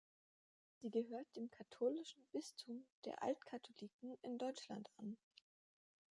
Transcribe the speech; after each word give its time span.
Sie 0.79 0.89
gehört 0.89 1.27
dem 1.35 1.51
Katholischen 1.51 2.25
Bistum 2.31 2.87
der 3.05 3.21
Alt-Katholiken 3.21 4.17
in 4.23 4.39
Deutschland 4.39 4.89
an. 4.97 5.15